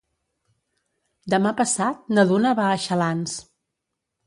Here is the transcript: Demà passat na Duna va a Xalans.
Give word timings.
Demà 1.35 1.51
passat 1.61 2.11
na 2.19 2.25
Duna 2.33 2.55
va 2.63 2.67
a 2.73 2.83
Xalans. 2.89 3.39